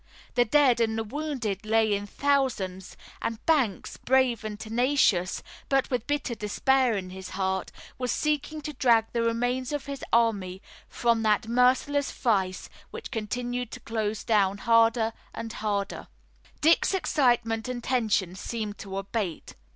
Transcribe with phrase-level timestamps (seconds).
[0.33, 6.07] The dead and the wounded lay in thousands, and Banks, brave and tenacious, but with
[6.07, 11.21] bitter despair in his heart, was seeking to drag the remains of his army from
[11.21, 16.07] that merciless vise which continued to close down harder and harder.
[16.61, 19.53] Dick's excitement and tension seemed to abate.